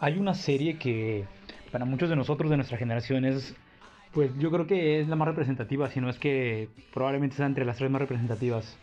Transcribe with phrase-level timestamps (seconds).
[0.00, 1.24] Hay una serie que
[1.72, 3.56] para muchos de nosotros de nuestra generación es,
[4.12, 7.64] pues yo creo que es la más representativa, si no es que probablemente sea entre
[7.64, 8.78] las tres más representativas.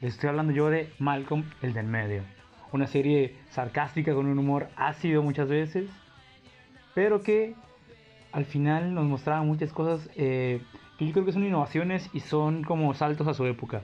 [0.00, 2.22] Les estoy hablando yo de Malcolm, el del medio.
[2.72, 5.90] Una serie sarcástica con un humor ácido muchas veces,
[6.94, 7.54] pero que
[8.32, 10.62] al final nos mostraba muchas cosas eh,
[10.98, 13.82] que yo creo que son innovaciones y son como saltos a su época.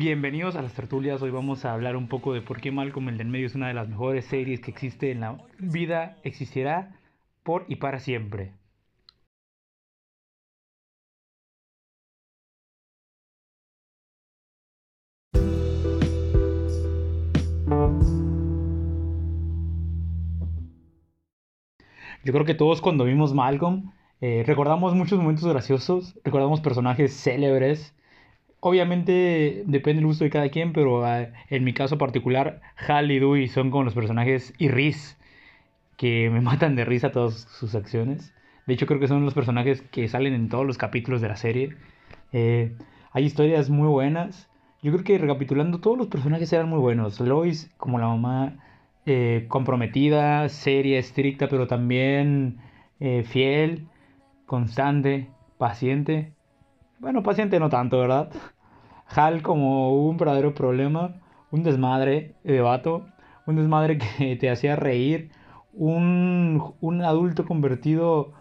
[0.00, 1.20] Bienvenidos a las tertulias.
[1.20, 3.68] Hoy vamos a hablar un poco de por qué Malcolm el del medio es una
[3.68, 6.16] de las mejores series que existe en la vida.
[6.22, 6.98] Existirá
[7.42, 8.54] por y para siempre.
[22.24, 23.92] Yo creo que todos cuando vimos Malcolm
[24.22, 27.94] eh, recordamos muchos momentos graciosos, recordamos personajes célebres
[28.60, 33.18] Obviamente depende del gusto de cada quien, pero ah, en mi caso particular, Hal y
[33.18, 35.16] Dewey son como los personajes y Riz,
[35.96, 38.34] que me matan de risa todas sus acciones.
[38.66, 41.36] De hecho, creo que son los personajes que salen en todos los capítulos de la
[41.36, 41.76] serie.
[42.32, 42.76] Eh,
[43.12, 44.48] hay historias muy buenas.
[44.82, 47.18] Yo creo que recapitulando, todos los personajes eran muy buenos.
[47.20, 48.58] Lois, como la mamá,
[49.06, 52.58] eh, comprometida, seria, estricta, pero también
[53.00, 53.88] eh, fiel,
[54.46, 56.32] constante, paciente.
[57.00, 58.30] Bueno, paciente no tanto, ¿verdad?
[59.06, 61.14] Hal como un verdadero problema,
[61.50, 63.06] un desmadre de vato,
[63.46, 65.30] un desmadre que te hacía reír,
[65.72, 68.32] un, un adulto convertido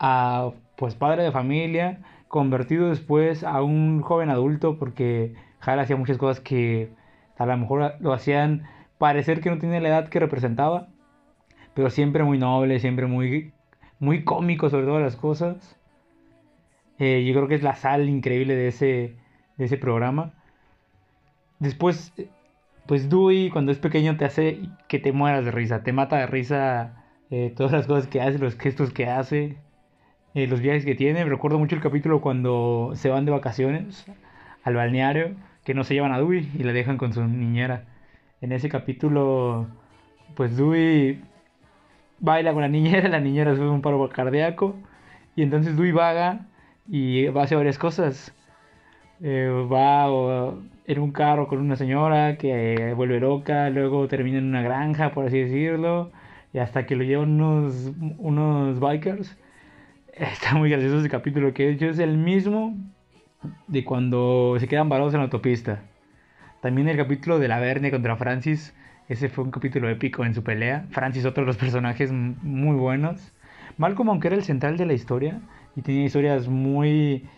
[0.00, 6.18] a pues padre de familia, convertido después a un joven adulto porque Hal hacía muchas
[6.18, 6.92] cosas que
[7.38, 8.64] a lo mejor lo hacían
[8.98, 10.88] parecer que no tenía la edad que representaba,
[11.74, 13.52] pero siempre muy noble, siempre muy,
[14.00, 15.79] muy cómico sobre todas las cosas.
[17.00, 19.16] Eh, yo creo que es la sal increíble de ese,
[19.56, 20.34] de ese programa.
[21.58, 22.12] Después,
[22.86, 26.26] pues Dewey cuando es pequeño te hace que te mueras de risa, te mata de
[26.26, 29.56] risa eh, todas las cosas que hace, los gestos que hace,
[30.34, 31.24] eh, los viajes que tiene.
[31.24, 34.06] recuerdo mucho el capítulo cuando se van de vacaciones
[34.64, 35.34] al balneario,
[35.64, 37.84] que no se llevan a Dewey y le dejan con su niñera.
[38.42, 39.68] En ese capítulo,
[40.36, 41.22] pues Dewey
[42.18, 44.76] baila con la niñera, la niñera sube un paro cardíaco
[45.36, 46.46] y entonces Dewey vaga
[46.90, 48.34] y hacer varias cosas.
[49.22, 50.54] Eh, va
[50.86, 55.26] en un carro con una señora que vuelve loca, luego termina en una granja, por
[55.26, 56.10] así decirlo,
[56.52, 59.38] y hasta que lo llevan unos, unos bikers.
[60.14, 62.76] Está muy gracioso ese capítulo, que de hecho es el mismo
[63.68, 65.82] de cuando se quedan varados en la autopista.
[66.60, 68.74] También el capítulo de la Verne contra Francis,
[69.08, 70.86] ese fue un capítulo épico en su pelea.
[70.90, 73.32] Francis, otro de los personajes muy buenos.
[73.78, 75.40] Malcolm, aunque era el central de la historia,
[75.76, 77.28] y tenía historias muy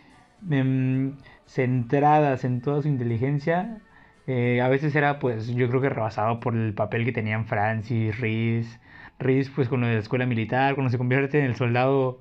[0.50, 1.16] em,
[1.46, 3.80] centradas en toda su inteligencia.
[4.26, 8.18] Eh, a veces era, pues, yo creo que rebasado por el papel que tenían Francis,
[8.20, 8.80] Reese.
[9.18, 12.20] Reese, pues, con la escuela militar, cuando se convierte en el soldado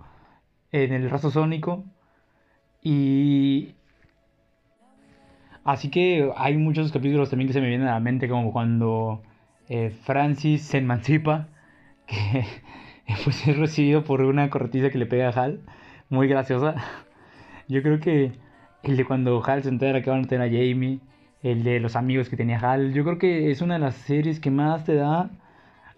[0.72, 1.86] en el raso sónico.
[2.82, 3.76] Y.
[5.64, 9.22] Así que hay muchos capítulos también que se me vienen a la mente, como cuando
[9.70, 11.50] eh, Francis se emancipa,
[12.08, 12.46] que
[13.24, 15.62] pues es recibido por una corretiza que le pega a Hal
[16.12, 16.76] muy graciosa.
[17.68, 18.34] Yo creo que
[18.84, 21.00] el de cuando Hal se entera que van a tener a Jamie,
[21.42, 24.40] el de los amigos que tenía Hal, yo creo que es una de las series
[24.40, 25.32] que más te da.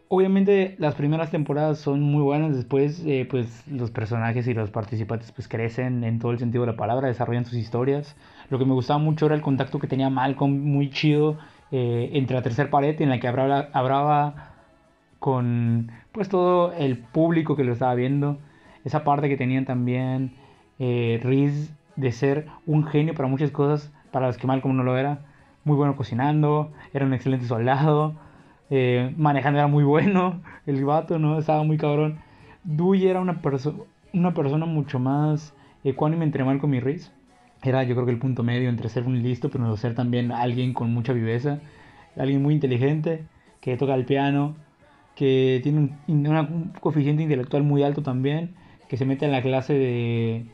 [0.10, 5.32] Obviamente las primeras temporadas son muy buenas, después eh, pues los personajes y los participantes
[5.32, 8.16] pues crecen en todo el sentido de la palabra, desarrollan sus historias.
[8.50, 11.40] Lo que me gustaba mucho era el contacto que tenía Malcolm, muy chido,
[11.72, 14.54] eh, entre la tercera pared en la que hablaba, hablaba
[15.18, 18.38] con pues todo el público que lo estaba viendo
[18.84, 20.34] esa parte que tenían también
[20.80, 24.98] eh, Riz de ser un genio para muchas cosas, para las que Malcolm no lo
[24.98, 25.20] era.
[25.64, 28.16] Muy bueno cocinando, era un excelente soldado,
[28.70, 31.40] eh, manejando era muy bueno, el vato, ¿no?
[31.40, 32.20] Estaba muy cabrón.
[32.64, 33.40] Dewey era una,
[34.14, 37.12] una persona mucho más ecuánime entre Malcolm y Riz.
[37.62, 40.74] Era yo creo que el punto medio entre ser un listo, pero ser también alguien
[40.74, 41.60] con mucha viveza,
[42.18, 43.24] alguien muy inteligente,
[43.62, 44.56] que toca el piano,
[45.16, 48.56] que tiene un, un coeficiente intelectual muy alto también
[48.94, 50.46] que se mete en la clase de,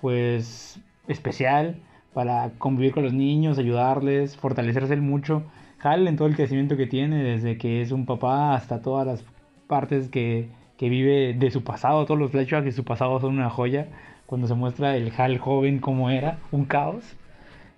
[0.00, 1.76] pues, especial
[2.12, 5.44] para convivir con los niños, ayudarles, fortalecerse mucho.
[5.80, 9.24] Hal en todo el crecimiento que tiene, desde que es un papá hasta todas las
[9.68, 13.48] partes que, que vive de su pasado, todos los flashbacks de su pasado son una
[13.48, 13.86] joya.
[14.26, 17.14] Cuando se muestra el Hal joven como era, un caos.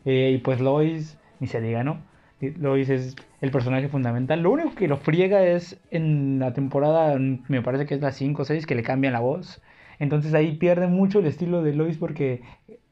[0.07, 1.99] Eh, y pues Lois, ni se diga, ¿no?
[2.41, 4.41] Lois es el personaje fundamental.
[4.41, 8.41] Lo único que lo friega es en la temporada, me parece que es la 5
[8.41, 9.61] o 6, que le cambian la voz.
[9.99, 12.43] Entonces ahí pierde mucho el estilo de Lois porque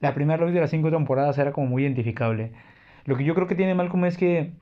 [0.00, 2.52] la primera Lois de las cinco temporadas era como muy identificable.
[3.04, 4.52] Lo que yo creo que tiene Malcolm es que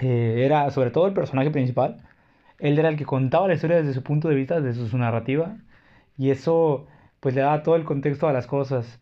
[0.00, 2.02] eh, era sobre todo el personaje principal,
[2.58, 5.56] él era el que contaba la historia desde su punto de vista, desde su narrativa,
[6.18, 6.86] y eso
[7.20, 9.00] pues le daba todo el contexto a las cosas.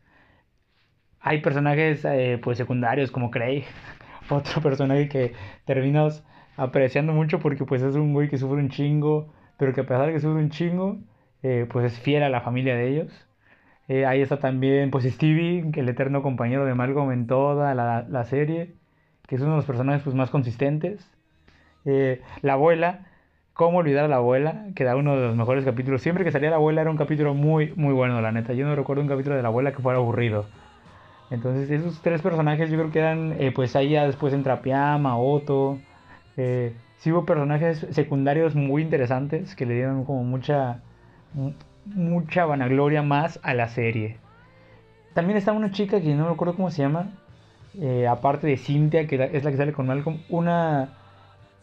[1.21, 3.65] Hay personajes eh, pues secundarios como Craig,
[4.31, 5.33] otro personaje que
[5.65, 6.25] terminas
[6.57, 10.07] apreciando mucho porque pues es un güey que sufre un chingo, pero que a pesar
[10.07, 10.99] de que sufre un chingo,
[11.45, 13.27] eh, pues es fiel a la familia de ellos.
[13.89, 18.25] Eh, ahí está también pues Stevie, el eterno compañero de Malcolm en toda la, la
[18.25, 18.75] serie,
[19.29, 21.09] que es uno de los personajes pues, más consistentes.
[22.43, 23.07] la abuela,
[23.55, 24.67] ¿Cómo olvidar a la abuela?
[24.75, 26.03] Que da uno de los mejores capítulos.
[26.03, 28.53] Siempre que salía la abuela era un capítulo muy, muy bueno, la neta.
[28.53, 30.47] Yo no recuerdo un capítulo de la abuela que fuera aburrido.
[31.31, 35.19] Entonces, esos tres personajes yo creo que eran, eh, pues ahí ya después entra Piama,
[35.19, 35.79] Otto.
[36.37, 40.83] Eh, sí hubo personajes secundarios muy interesantes que le dieron como mucha,
[41.85, 44.19] mucha vanagloria más a la serie.
[45.13, 47.11] También está una chica que no recuerdo cómo se llama,
[47.81, 50.91] eh, aparte de Cynthia, que es la que sale con Malcolm, una,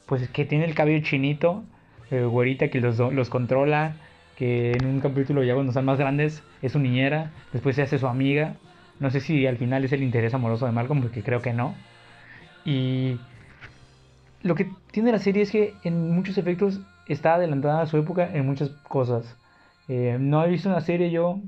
[0.06, 1.64] pues que tiene el cabello chinito
[2.12, 3.96] eh, güerita que los, los controla,
[4.36, 7.98] que en un capítulo ya cuando están más grandes es su niñera, después se hace
[7.98, 8.56] su amiga.
[9.00, 11.74] No sé si al final es el interés amoroso de Malcolm, porque creo que no.
[12.66, 13.18] Y
[14.44, 18.30] lo que tiene la serie es que en muchos efectos está adelantada a su época
[18.34, 19.38] en muchas cosas.
[19.92, 21.42] Eh, no he visto una serie yo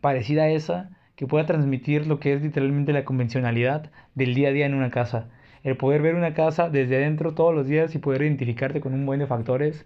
[0.00, 4.52] parecida a esa que pueda transmitir lo que es literalmente la convencionalidad del día a
[4.52, 5.28] día en una casa
[5.66, 9.04] el poder ver una casa desde adentro todos los días y poder identificarte con un
[9.04, 9.84] buen de factores,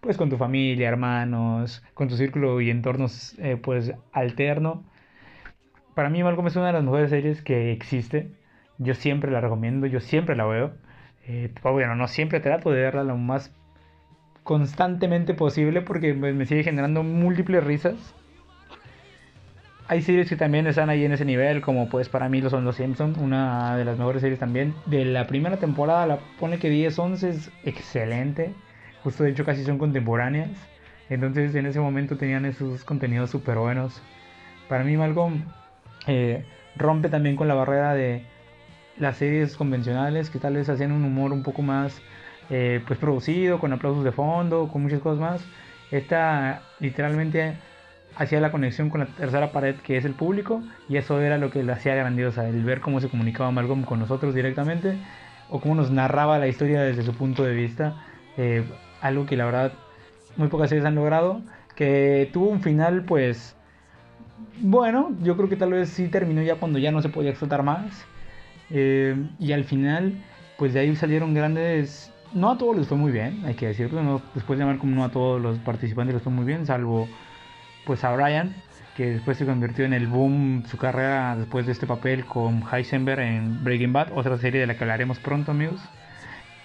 [0.00, 4.84] pues con tu familia, hermanos, con tu círculo y entornos eh, pues alterno.
[5.94, 8.32] Para mí Malcolm es una de las mejores series que existe.
[8.78, 10.72] Yo siempre la recomiendo, yo siempre la veo.
[11.26, 13.54] Eh, bueno, no siempre trato de verla lo más
[14.48, 18.14] constantemente posible porque pues, me sigue generando múltiples risas
[19.88, 22.64] hay series que también están ahí en ese nivel, como pues para mí lo son
[22.64, 24.74] Los Simpsons, una de las mejores series también.
[24.84, 28.52] De la primera temporada, la pone que 10, 11 es excelente.
[29.02, 30.50] Justo de hecho casi son contemporáneas.
[31.08, 34.02] Entonces en ese momento tenían esos contenidos súper buenos.
[34.68, 35.44] Para mí Malcolm
[36.06, 36.44] eh,
[36.76, 38.24] rompe también con la barrera de
[38.98, 42.02] las series convencionales que tal vez hacían un humor un poco más
[42.50, 45.44] eh, pues producido, con aplausos de fondo, con muchas cosas más.
[45.90, 47.56] Esta literalmente
[48.16, 51.50] hacía la conexión con la tercera pared que es el público y eso era lo
[51.50, 54.98] que le hacía grandiosa, el ver cómo se comunicaba Malcolm con nosotros directamente
[55.48, 58.04] o cómo nos narraba la historia desde su punto de vista,
[58.36, 58.64] eh,
[59.00, 59.72] algo que la verdad
[60.36, 61.40] muy pocas series han logrado,
[61.76, 63.54] que tuvo un final pues
[64.60, 67.62] bueno, yo creo que tal vez sí terminó ya cuando ya no se podía explotar
[67.62, 68.04] más
[68.70, 70.14] eh, y al final
[70.58, 74.22] pues de ahí salieron grandes no a todos les fue muy bien, hay que decirlo,
[74.34, 77.08] después de Malcolm no a todos los participantes les fue muy bien, salvo
[77.84, 78.54] pues a Brian,
[78.96, 83.20] que después se convirtió en el boom su carrera después de este papel con Heisenberg
[83.20, 85.80] en Breaking Bad, otra serie de la que hablaremos pronto, amigos.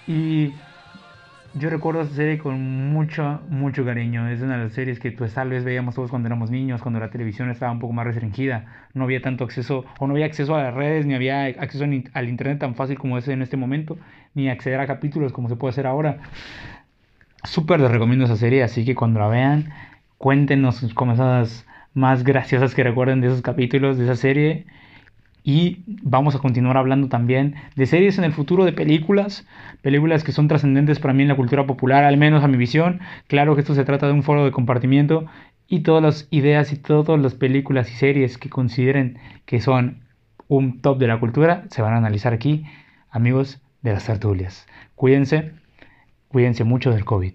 [0.07, 0.53] Y
[1.55, 4.27] yo recuerdo esta serie con mucho, mucho cariño.
[4.27, 6.99] Es una de las series que pues tal vez veíamos todos cuando éramos niños, cuando
[6.99, 8.87] la televisión estaba un poco más restringida.
[8.93, 12.29] No había tanto acceso, o no había acceso a las redes, ni había acceso al
[12.29, 13.97] internet tan fácil como es en este momento,
[14.33, 16.19] ni acceder a capítulos como se puede hacer ahora.
[17.43, 19.73] Súper les recomiendo esa serie, así que cuando la vean,
[20.23, 24.65] Cuéntenos cosas más graciosas que recuerden de esos capítulos, de esa serie.
[25.43, 29.45] Y vamos a continuar hablando también de series en el futuro, de películas,
[29.81, 33.01] películas que son trascendentes para mí en la cultura popular, al menos a mi visión.
[33.27, 35.25] Claro que esto se trata de un foro de compartimiento
[35.67, 40.03] y todas las ideas y todas las películas y series que consideren que son
[40.47, 42.65] un top de la cultura se van a analizar aquí,
[43.09, 44.65] amigos de las tertulias.
[44.95, 45.51] Cuídense,
[46.29, 47.33] cuídense mucho del COVID.